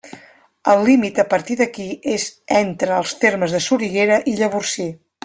El 0.71 0.79
límit 0.85 1.19
a 1.23 1.25
partir 1.33 1.57
d'aquí 1.59 1.85
és 2.15 2.25
entre 2.63 2.97
els 3.03 3.13
termes 3.25 3.55
de 3.57 3.63
Soriguera 3.67 4.19
i 4.33 4.39
Llavorsí. 4.41 4.89